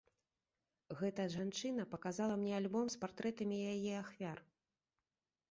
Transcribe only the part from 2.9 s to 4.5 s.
з партрэтамі яе ахвяр.